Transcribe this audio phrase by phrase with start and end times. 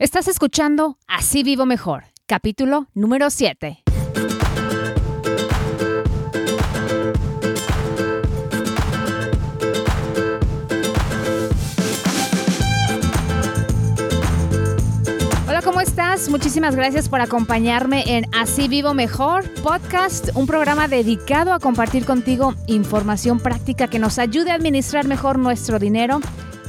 [0.00, 3.82] Estás escuchando Así Vivo Mejor, capítulo número 7.
[15.46, 16.30] Hola, ¿cómo estás?
[16.30, 22.54] Muchísimas gracias por acompañarme en Así Vivo Mejor Podcast, un programa dedicado a compartir contigo
[22.68, 26.20] información práctica que nos ayude a administrar mejor nuestro dinero,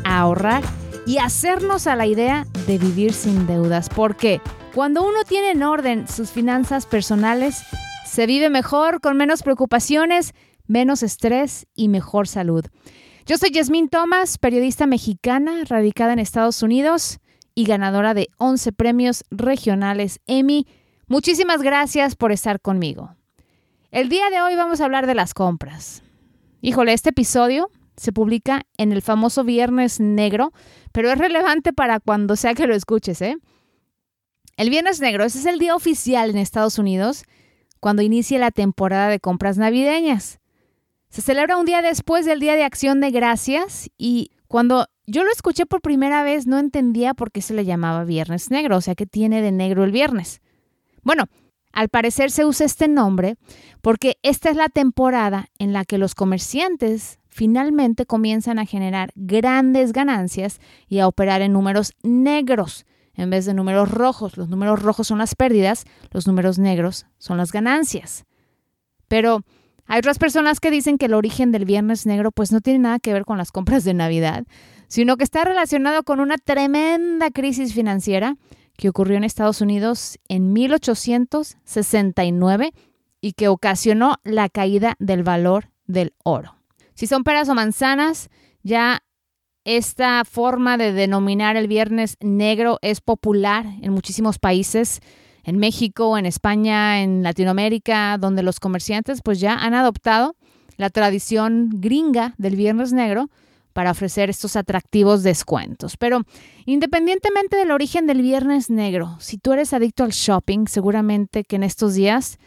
[0.04, 0.64] a ahorrar
[1.06, 3.90] y hacernos a la idea de vivir sin deudas.
[3.90, 4.42] Porque
[4.74, 7.64] cuando uno tiene en orden sus finanzas personales,
[8.06, 10.34] se vive mejor, con menos preocupaciones,
[10.68, 12.66] menos estrés y mejor salud.
[13.26, 17.20] Yo soy Yasmín Thomas, periodista mexicana radicada en Estados Unidos
[17.56, 20.68] y ganadora de 11 premios regionales Emmy.
[21.08, 23.16] Muchísimas gracias por estar conmigo.
[23.92, 26.02] El día de hoy vamos a hablar de las compras.
[26.62, 27.70] Híjole, este episodio
[28.02, 30.54] se publica en el famoso Viernes Negro,
[30.92, 33.38] pero es relevante para cuando sea que lo escuches, ¿eh?
[34.58, 37.26] El Viernes Negro, ese es el día oficial en Estados Unidos
[37.80, 40.40] cuando inicia la temporada de compras navideñas.
[41.10, 45.32] Se celebra un día después del Día de Acción de Gracias y cuando yo lo
[45.32, 48.96] escuché por primera vez no entendía por qué se le llamaba Viernes Negro, o sea,
[48.96, 50.42] ¿qué tiene de negro el viernes?
[51.04, 51.26] Bueno,
[51.72, 53.36] al parecer se usa este nombre
[53.82, 59.94] porque esta es la temporada en la que los comerciantes finalmente comienzan a generar grandes
[59.94, 64.36] ganancias y a operar en números negros en vez de números rojos.
[64.38, 68.26] Los números rojos son las pérdidas, los números negros son las ganancias.
[69.08, 69.44] Pero
[69.86, 73.00] hay otras personas que dicen que el origen del Viernes Negro pues no tiene nada
[73.00, 74.46] que ver con las compras de Navidad,
[74.88, 78.38] sino que está relacionado con una tremenda crisis financiera
[78.78, 82.74] que ocurrió en Estados Unidos en 1869
[83.22, 86.61] y que ocasionó la caída del valor del oro.
[87.02, 88.30] Si son peras o manzanas,
[88.62, 89.02] ya
[89.66, 95.00] esta forma de denominar el viernes negro es popular en muchísimos países,
[95.44, 100.36] en México, en España, en Latinoamérica, donde los comerciantes pues ya han adoptado
[100.78, 103.32] la tradición gringa del viernes negro
[103.74, 105.98] para ofrecer estos atractivos descuentos.
[105.98, 106.22] Pero
[106.68, 111.64] independientemente del origen del viernes negro, si tú eres adicto al shopping, seguramente que en
[111.64, 112.38] estos días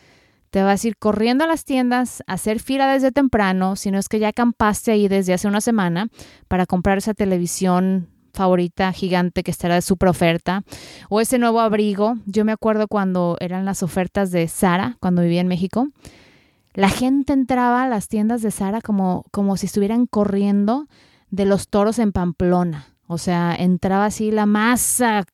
[0.55, 3.99] te vas a ir corriendo a las tiendas, a hacer fila desde temprano, si no
[3.99, 6.07] es que ya acampaste ahí desde hace una semana
[6.47, 10.63] para comprar esa televisión favorita gigante que estará de super oferta
[11.09, 12.15] o ese nuevo abrigo.
[12.27, 15.89] Yo me acuerdo cuando eran las ofertas de Sara, cuando vivía en México.
[16.73, 20.87] La gente entraba a las tiendas de Sara como, como si estuvieran corriendo
[21.31, 22.95] de los toros en Pamplona.
[23.09, 25.25] O sea, entraba así la masa a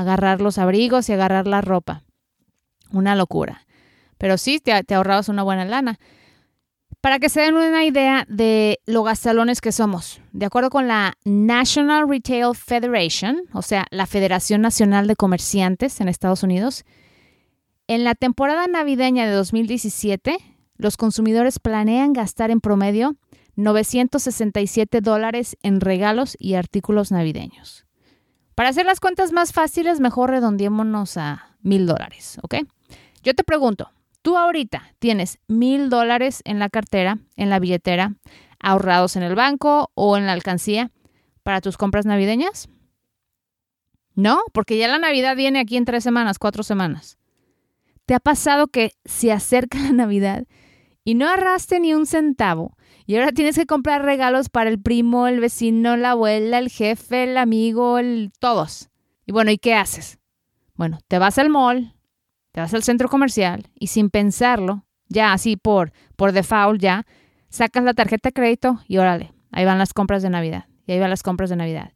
[0.00, 2.02] agarrar los abrigos y agarrar la ropa.
[2.90, 3.65] Una locura.
[4.18, 5.98] Pero sí, te, ahorrabas una buena lana.
[7.00, 11.14] Para que se den una idea de lo gastalones que somos, de acuerdo con la
[11.24, 16.84] National Retail Federation, o sea, la Federación Nacional de Comerciantes en Estados Unidos,
[17.86, 20.38] en la temporada navideña de 2017,
[20.76, 23.16] los consumidores planean gastar en promedio
[23.56, 27.86] 967 dólares en regalos y artículos navideños.
[28.54, 32.56] Para hacer las cuentas más fáciles, mejor redondeémonos a mil dólares, ¿ok?
[33.22, 33.90] Yo te pregunto,
[34.26, 38.16] Tú ahorita tienes mil dólares en la cartera, en la billetera,
[38.58, 40.90] ahorrados en el banco o en la alcancía
[41.44, 42.68] para tus compras navideñas.
[44.16, 47.18] No, porque ya la Navidad viene aquí en tres semanas, cuatro semanas.
[48.04, 50.42] ¿Te ha pasado que se acerca la Navidad
[51.04, 52.76] y no ahorraste ni un centavo
[53.06, 57.22] y ahora tienes que comprar regalos para el primo, el vecino, la abuela, el jefe,
[57.22, 58.90] el amigo, el todos?
[59.24, 60.18] Y bueno, ¿y qué haces?
[60.74, 61.95] Bueno, te vas al mall,
[62.56, 67.04] te vas al centro comercial y sin pensarlo, ya así por, por default ya,
[67.50, 70.64] sacas la tarjeta de crédito y órale, ahí van las compras de Navidad.
[70.86, 71.92] Y ahí van las compras de Navidad.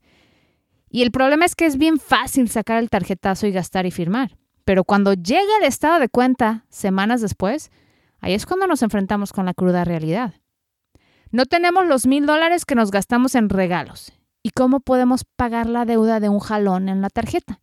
[0.91, 4.37] Y el problema es que es bien fácil sacar el tarjetazo y gastar y firmar.
[4.67, 7.71] Pero cuando llega el estado de cuenta semanas después,
[8.21, 10.35] ahí es cuando nos enfrentamos con la cruda realidad.
[11.31, 14.13] No tenemos los mil dólares que nos gastamos en regalos.
[14.43, 17.63] ¿Y cómo podemos pagar la deuda de un jalón en la tarjeta?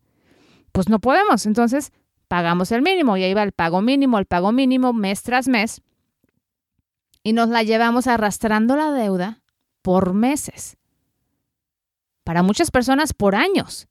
[0.72, 1.46] Pues no podemos.
[1.46, 1.92] Entonces
[2.28, 5.82] pagamos el mínimo y ahí va el pago mínimo, el pago mínimo mes tras mes
[7.22, 9.42] y nos la llevamos arrastrando la deuda
[9.82, 10.76] por meses.
[12.24, 13.88] Para muchas personas por años.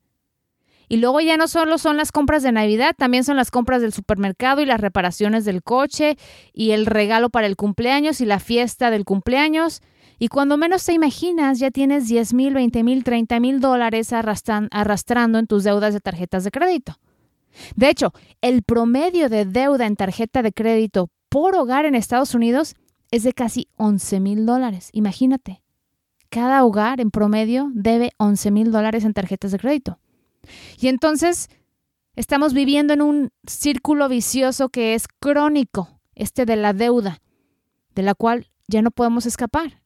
[0.90, 3.92] Y luego ya no solo son las compras de Navidad, también son las compras del
[3.92, 6.18] supermercado y las reparaciones del coche
[6.54, 9.82] y el regalo para el cumpleaños y la fiesta del cumpleaños.
[10.18, 15.40] Y cuando menos te imaginas, ya tienes 10 mil, 20 mil, 30 mil dólares arrastrando
[15.40, 16.98] en tus deudas de tarjetas de crédito.
[17.76, 22.76] De hecho, el promedio de deuda en tarjeta de crédito por hogar en Estados Unidos
[23.12, 24.90] es de casi 11 mil dólares.
[24.94, 25.62] Imagínate,
[26.30, 30.00] cada hogar en promedio debe 11 mil dólares en tarjetas de crédito.
[30.80, 31.50] Y entonces
[32.16, 37.22] estamos viviendo en un círculo vicioso que es crónico, este de la deuda,
[37.96, 39.82] de la cual ya no podemos escapar.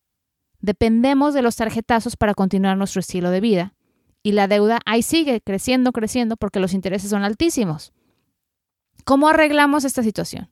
[0.60, 3.74] Dependemos de los tarjetazos para continuar nuestro estilo de vida
[4.24, 7.94] y la deuda ahí sigue creciendo, creciendo porque los intereses son altísimos.
[9.04, 10.50] ¿Cómo arreglamos esta situación?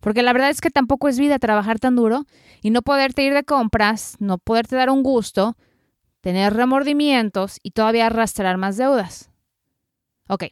[0.00, 2.24] Porque la verdad es que tampoco es vida trabajar tan duro
[2.62, 5.56] y no poderte ir de compras, no poderte dar un gusto,
[6.20, 9.30] tener remordimientos y todavía arrastrar más deudas.
[10.28, 10.44] Ok,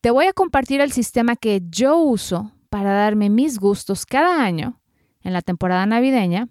[0.00, 4.80] te voy a compartir el sistema que yo uso para darme mis gustos cada año
[5.22, 6.48] en la temporada navideña,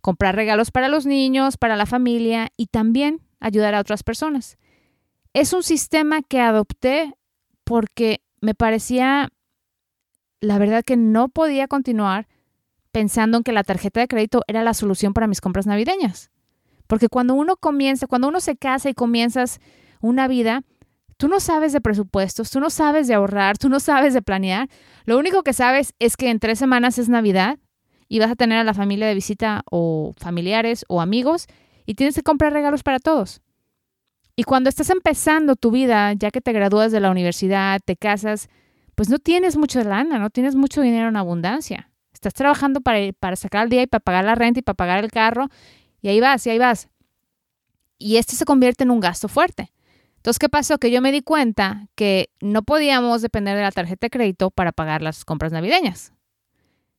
[0.00, 4.58] comprar regalos para los niños, para la familia y también ayudar a otras personas.
[5.32, 7.14] Es un sistema que adopté
[7.64, 9.28] porque me parecía,
[10.40, 12.28] la verdad que no podía continuar
[12.92, 16.30] pensando en que la tarjeta de crédito era la solución para mis compras navideñas.
[16.86, 19.60] Porque cuando uno comienza, cuando uno se casa y comienzas
[20.00, 20.62] una vida,
[21.16, 24.68] tú no sabes de presupuestos, tú no sabes de ahorrar, tú no sabes de planear.
[25.04, 27.58] Lo único que sabes es que en tres semanas es Navidad
[28.08, 31.48] y vas a tener a la familia de visita o familiares o amigos
[31.86, 33.40] y tienes que comprar regalos para todos.
[34.34, 38.50] Y cuando estás empezando tu vida, ya que te gradúas de la universidad, te casas,
[38.94, 41.90] pues no tienes mucha lana, no tienes mucho dinero en abundancia.
[42.12, 45.02] Estás trabajando para, para sacar el día y para pagar la renta y para pagar
[45.02, 45.48] el carro,
[46.02, 46.88] y ahí vas, y ahí vas.
[47.98, 49.72] Y esto se convierte en un gasto fuerte.
[50.16, 50.78] Entonces, ¿qué pasó?
[50.78, 54.72] Que yo me di cuenta que no podíamos depender de la tarjeta de crédito para
[54.72, 56.12] pagar las compras navideñas.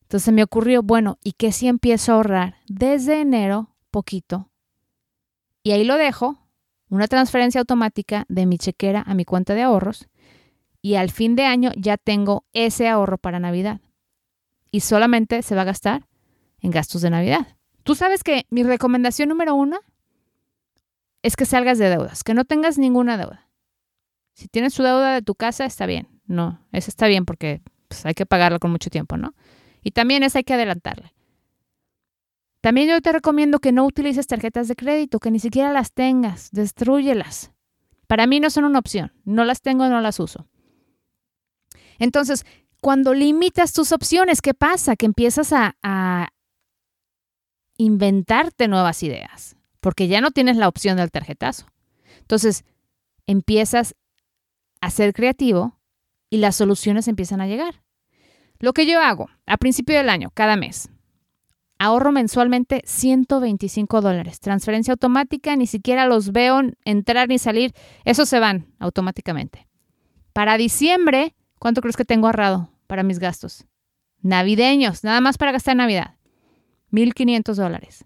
[0.04, 4.50] Entonces me ocurrió, bueno, ¿y qué si empiezo a ahorrar desde enero poquito
[5.67, 6.39] y ahí lo dejo,
[6.87, 10.07] una transferencia automática de mi chequera a mi cuenta de ahorros
[10.81, 13.81] y al fin de año ya tengo ese ahorro para Navidad.
[14.71, 16.07] Y solamente se va a gastar
[16.61, 17.57] en gastos de Navidad.
[17.83, 19.81] Tú sabes que mi recomendación número uno
[21.21, 23.49] es que salgas de deudas, que no tengas ninguna deuda.
[24.35, 26.07] Si tienes tu deuda de tu casa, está bien.
[26.27, 29.35] No, esa está bien porque pues, hay que pagarla con mucho tiempo, ¿no?
[29.83, 31.11] Y también esa hay que adelantarla.
[32.62, 36.50] También yo te recomiendo que no utilices tarjetas de crédito, que ni siquiera las tengas,
[36.51, 37.51] destruyelas.
[38.07, 40.48] Para mí no son una opción, no las tengo, no las uso.
[42.00, 42.45] Entonces,
[42.81, 44.95] cuando limitas tus opciones, ¿qué pasa?
[44.95, 46.30] Que empiezas a, a
[47.77, 51.68] inventarte nuevas ideas, porque ya no tienes la opción del tarjetazo.
[52.21, 52.65] Entonces,
[53.27, 53.95] empiezas
[54.81, 55.80] a ser creativo
[56.30, 57.83] y las soluciones empiezan a llegar.
[58.60, 60.89] Lo que yo hago a principio del año, cada mes,
[61.79, 64.39] ahorro mensualmente 125 dólares.
[64.39, 67.74] Transferencia automática, ni siquiera los veo entrar ni salir.
[68.06, 69.68] Esos se van automáticamente.
[70.33, 73.65] Para diciembre, ¿cuánto crees que tengo ahorrado para mis gastos?
[74.21, 76.15] Navideños, nada más para gastar en Navidad.
[76.91, 78.06] 1.500 dólares.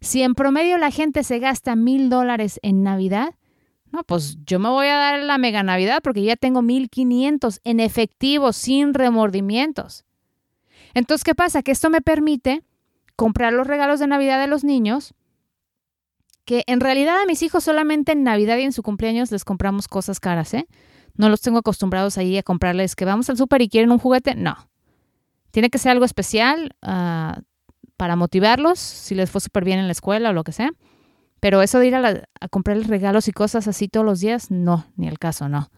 [0.00, 3.34] Si en promedio la gente se gasta mil dólares en Navidad,
[3.92, 7.78] no, pues yo me voy a dar la mega Navidad porque ya tengo 1.500 en
[7.78, 10.04] efectivo, sin remordimientos.
[10.94, 11.62] Entonces, ¿qué pasa?
[11.62, 12.62] Que esto me permite
[13.16, 15.14] comprar los regalos de Navidad de los niños,
[16.44, 19.88] que en realidad a mis hijos solamente en Navidad y en su cumpleaños les compramos
[19.88, 20.66] cosas caras, ¿eh?
[21.14, 24.34] No los tengo acostumbrados ahí a comprarles que vamos al súper y quieren un juguete,
[24.34, 24.56] no.
[25.50, 27.40] Tiene que ser algo especial uh,
[27.96, 30.70] para motivarlos, si les fue súper bien en la escuela o lo que sea.
[31.38, 34.86] Pero eso de ir a, a comprarles regalos y cosas así todos los días, no,
[34.96, 35.70] ni el caso, no.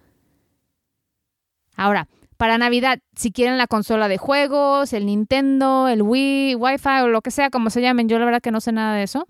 [1.76, 2.08] Ahora,
[2.44, 7.22] para Navidad, si quieren la consola de juegos, el Nintendo, el Wii, Wi-Fi o lo
[7.22, 9.26] que sea, como se llamen, yo la verdad que no sé nada de eso,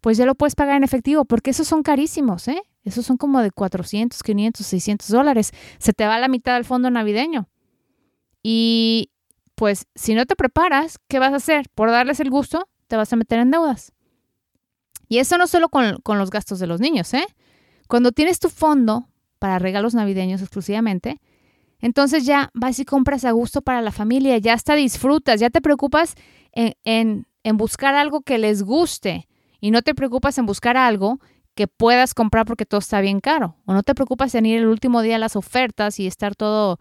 [0.00, 2.62] pues ya lo puedes pagar en efectivo, porque esos son carísimos, ¿eh?
[2.84, 5.50] Esos son como de 400, 500, 600 dólares.
[5.78, 7.48] Se te va la mitad del fondo navideño.
[8.40, 9.10] Y
[9.56, 11.70] pues si no te preparas, ¿qué vas a hacer?
[11.74, 13.94] Por darles el gusto, te vas a meter en deudas.
[15.08, 17.26] Y eso no solo con, con los gastos de los niños, ¿eh?
[17.88, 19.08] Cuando tienes tu fondo
[19.40, 21.20] para regalos navideños exclusivamente,
[21.82, 25.60] entonces ya vas y compras a gusto para la familia, ya hasta disfrutas, ya te
[25.60, 26.14] preocupas
[26.52, 29.28] en, buscar algo que les guste
[29.60, 31.18] y no te preocupas en buscar algo
[31.56, 33.56] que puedas comprar porque todo está bien caro.
[33.66, 36.78] O no te preocupas en ir el último día a las ofertas y estar todo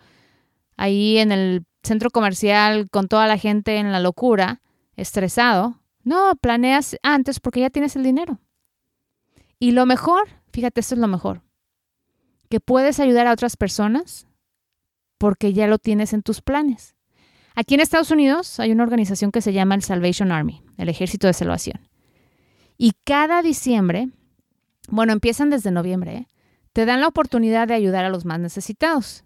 [0.78, 4.62] ahí en el centro comercial con toda la gente en la locura,
[4.96, 5.82] estresado.
[6.04, 8.40] No, planeas antes porque ya tienes el dinero.
[9.58, 11.42] Y lo mejor, fíjate, esto es lo mejor,
[12.50, 14.28] que puedes ayudar a otras personas
[15.22, 16.96] porque ya lo tienes en tus planes.
[17.54, 21.28] Aquí en Estados Unidos hay una organización que se llama el Salvation Army, el Ejército
[21.28, 21.88] de Salvación.
[22.76, 24.10] Y cada diciembre,
[24.90, 26.28] bueno, empiezan desde noviembre, ¿eh?
[26.74, 29.24] te dan la oportunidad de ayudar a los más necesitados.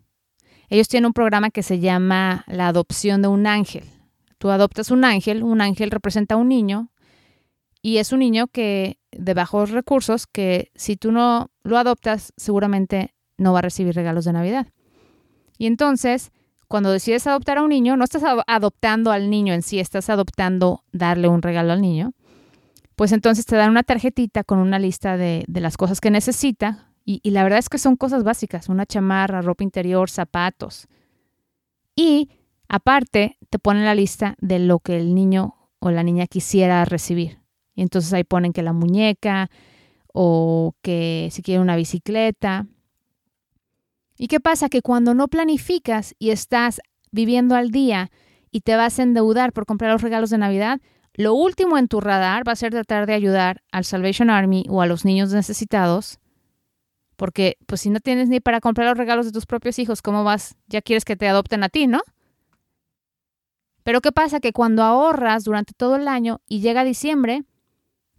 [0.67, 3.85] Ellos tienen un programa que se llama la adopción de un ángel.
[4.37, 6.89] Tú adoptas un ángel, un ángel representa a un niño
[7.81, 13.15] Y es un niño que de bajos recursos que si tú no lo adoptas, seguramente
[13.37, 14.67] no va a recibir regalos de Navidad.
[15.57, 16.31] Y entonces,
[16.67, 20.83] cuando decides adoptar a un niño, no estás adoptando al niño en sí, estás adoptando
[20.91, 22.13] darle un regalo al niño.
[22.95, 26.91] Pues entonces te dan una tarjetita con una lista de, las cosas que necesita.
[27.03, 30.87] Y, y la verdad es que son cosas básicas, una chamarra, ropa interior, zapatos.
[31.95, 32.29] Y
[32.67, 37.39] aparte te ponen la lista de lo que el niño o la niña quisiera recibir.
[37.75, 39.49] Y entonces ahí ponen que la muñeca
[40.13, 42.65] o que si quiere una bicicleta.
[44.17, 44.69] ¿Y qué pasa?
[44.69, 46.81] Que cuando no planificas y estás
[47.11, 48.11] viviendo al día
[48.51, 50.79] y te vas a endeudar por comprar los regalos de Navidad,
[51.13, 54.81] lo último en tu radar va a ser tratar de ayudar al Salvation Army o
[54.81, 56.19] a los niños necesitados.
[57.15, 60.23] Porque pues si no tienes ni para comprar los regalos de tus propios hijos, ¿cómo
[60.23, 60.55] vas?
[60.67, 62.01] Ya quieres que te adopten a ti, ¿no?
[63.83, 64.39] Pero ¿qué pasa?
[64.39, 67.43] Que cuando ahorras durante todo el año y llega diciembre,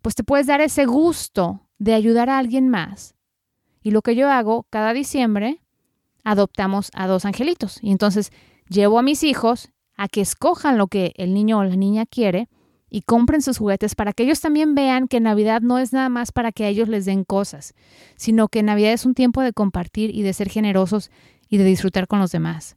[0.00, 3.14] pues te puedes dar ese gusto de ayudar a alguien más.
[3.82, 5.60] Y lo que yo hago cada diciembre,
[6.26, 7.78] adoptamos a dos angelitos.
[7.80, 8.32] Y entonces
[8.68, 12.48] llevo a mis hijos a que escojan lo que el niño o la niña quiere
[12.90, 16.32] y compren sus juguetes para que ellos también vean que Navidad no es nada más
[16.32, 17.74] para que a ellos les den cosas,
[18.16, 21.12] sino que Navidad es un tiempo de compartir y de ser generosos
[21.48, 22.76] y de disfrutar con los demás.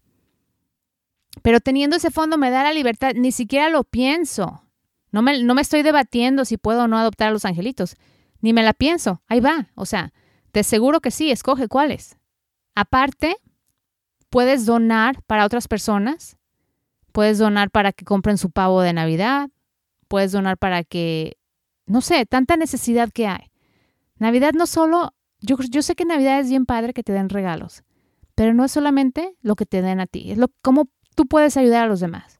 [1.41, 4.63] Pero teniendo ese fondo me da la libertad, ni siquiera lo pienso.
[5.11, 7.95] No me, no me estoy debatiendo si puedo o no adoptar a los angelitos.
[8.41, 9.23] Ni me la pienso.
[9.27, 9.69] Ahí va.
[9.73, 10.13] O sea,
[10.51, 12.18] te aseguro que sí, escoge cuáles.
[12.79, 13.35] Aparte,
[14.29, 16.37] puedes donar para otras personas.
[17.11, 19.49] Puedes donar para que compren su pavo de Navidad.
[20.07, 21.35] Puedes donar para que,
[21.87, 23.51] no sé, tanta necesidad que hay.
[24.15, 27.83] Navidad no solo, yo, yo sé que Navidad es bien padre que te den regalos,
[28.33, 31.57] pero no es solamente lo que te den a ti, es lo, cómo tú puedes
[31.57, 32.39] ayudar a los demás.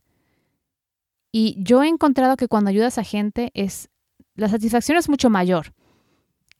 [1.32, 3.90] Y yo he encontrado que cuando ayudas a gente es
[4.36, 5.74] la satisfacción es mucho mayor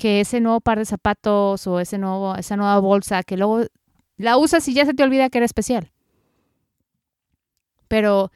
[0.01, 3.67] que ese nuevo par de zapatos o ese nuevo, esa nueva bolsa que luego
[4.17, 5.93] la usas y ya se te olvida que era especial.
[7.87, 8.33] Pero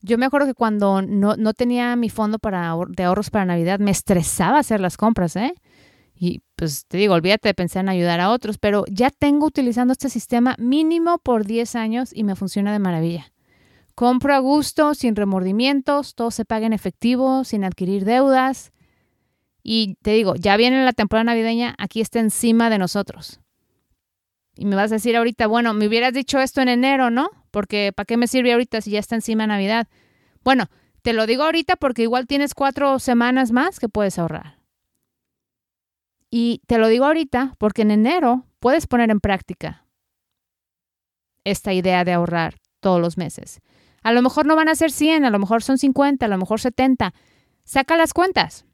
[0.00, 3.78] yo me acuerdo que cuando no, no tenía mi fondo para, de ahorros para Navidad,
[3.78, 5.54] me estresaba hacer las compras, ¿eh?
[6.16, 9.92] Y pues te digo, olvídate de pensar en ayudar a otros, pero ya tengo utilizando
[9.92, 13.32] este sistema mínimo por 10 años y me funciona de maravilla.
[13.94, 18.72] Compro a gusto, sin remordimientos, todo se paga en efectivo, sin adquirir deudas.
[19.70, 23.38] Y te digo, ya viene la temporada navideña, aquí está encima de nosotros.
[24.56, 27.28] Y me vas a decir ahorita, bueno, me hubieras dicho esto en enero, ¿no?
[27.50, 29.86] Porque ¿para qué me sirve ahorita si ya está encima Navidad?
[30.42, 30.70] Bueno,
[31.02, 34.58] te lo digo ahorita porque igual tienes cuatro semanas más que puedes ahorrar.
[36.30, 39.84] Y te lo digo ahorita porque en enero puedes poner en práctica
[41.44, 43.60] esta idea de ahorrar todos los meses.
[44.02, 46.38] A lo mejor no van a ser 100, a lo mejor son 50, a lo
[46.38, 47.12] mejor 70.
[47.64, 48.64] Saca las cuentas.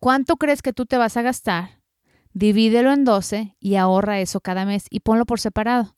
[0.00, 1.82] ¿Cuánto crees que tú te vas a gastar?
[2.32, 5.94] Divídelo en 12 y ahorra eso cada mes y ponlo por separado.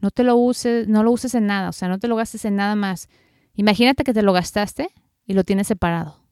[0.00, 2.44] No te lo uses, no lo uses en nada, o sea, no te lo gastes
[2.44, 3.08] en nada más.
[3.54, 4.90] Imagínate que te lo gastaste
[5.26, 6.22] y lo tienes separado.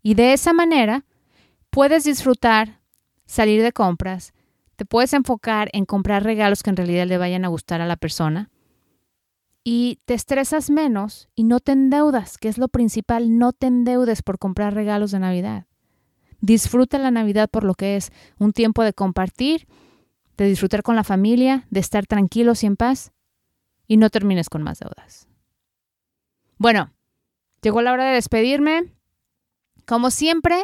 [0.00, 1.04] Y de esa manera
[1.70, 2.80] puedes disfrutar,
[3.26, 4.34] salir de compras,
[4.76, 7.96] te puedes enfocar en comprar regalos que en realidad le vayan a gustar a la
[7.96, 8.50] persona
[9.64, 14.22] y te estresas menos y no te endeudas, que es lo principal, no te endeudes
[14.22, 15.67] por comprar regalos de Navidad.
[16.40, 19.66] Disfruta la Navidad por lo que es un tiempo de compartir,
[20.36, 23.12] de disfrutar con la familia, de estar tranquilos y en paz
[23.86, 25.26] y no termines con más deudas.
[26.58, 26.92] Bueno,
[27.62, 28.92] llegó la hora de despedirme.
[29.86, 30.62] Como siempre,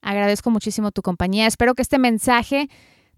[0.00, 1.46] agradezco muchísimo tu compañía.
[1.46, 2.68] Espero que este mensaje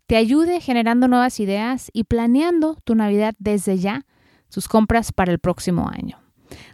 [0.06, 4.04] te ayude generando nuevas ideas y planeando tu Navidad desde ya
[4.49, 6.24] sus compras para el próximo año.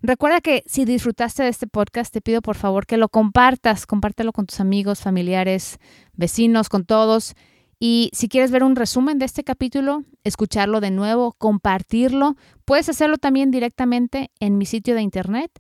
[0.03, 4.33] Recuerda que si disfrutaste de este podcast, te pido por favor que lo compartas, compártelo
[4.33, 5.79] con tus amigos, familiares,
[6.15, 7.35] vecinos, con todos.
[7.79, 13.17] Y si quieres ver un resumen de este capítulo, escucharlo de nuevo, compartirlo, puedes hacerlo
[13.17, 15.51] también directamente en mi sitio de internet,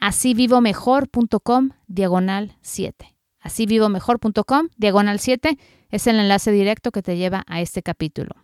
[0.00, 3.17] asívivomejor.com diagonal 7.
[3.40, 5.58] Asívivomejor.com diagonal 7
[5.90, 8.34] es el enlace directo que te lleva a este capítulo.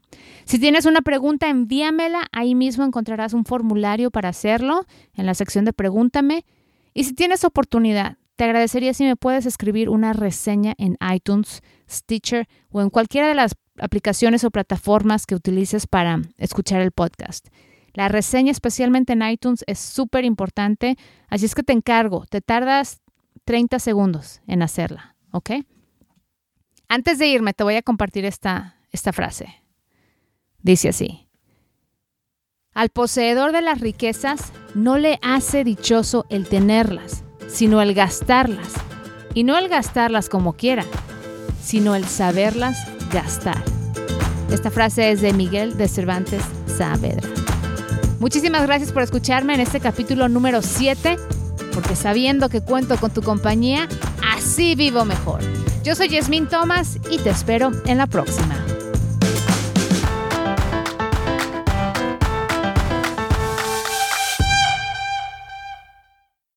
[0.45, 2.27] Si tienes una pregunta, envíamela.
[2.33, 6.45] Ahí mismo encontrarás un formulario para hacerlo en la sección de Pregúntame.
[6.95, 12.49] Y si tienes oportunidad, te agradecería si me puedes escribir una reseña en iTunes, Stitcher
[12.71, 17.49] o en cualquiera de las aplicaciones o plataformas que utilices para escuchar el podcast.
[17.93, 20.97] La reseña, especialmente en iTunes, es súper importante,
[21.29, 23.01] así es que te encargo, te tardas
[23.45, 25.51] 30 segundos en hacerla, ¿ok?
[26.89, 29.63] Antes de irme, te voy a compartir esta, esta frase.
[30.63, 31.29] Dice así.
[32.73, 38.73] Al poseedor de las riquezas no le hace dichoso el tenerlas, sino el gastarlas.
[39.35, 40.85] Y no el gastarlas como quiera,
[41.63, 42.79] sino el saberlas
[43.13, 43.63] gastar.
[44.51, 47.29] Esta frase es de Miguel de Cervantes Saavedra.
[48.21, 51.17] Muchísimas gracias por escucharme en este capítulo número 7,
[51.75, 53.89] porque sabiendo que cuento con tu compañía,
[54.35, 55.41] así vivo mejor.
[55.83, 58.54] Yo soy Yasmín Thomas y te espero en la próxima.